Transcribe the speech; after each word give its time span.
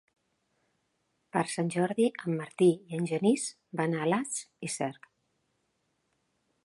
Per 1.35 1.43
Sant 1.51 1.69
Jordi 1.75 2.07
en 2.23 2.39
Martí 2.39 2.69
i 2.71 2.97
en 3.01 3.05
Genís 3.13 3.45
van 3.83 3.95
a 3.99 4.01
Alàs 4.07 4.41
i 4.69 4.71
Cerc. 4.79 5.11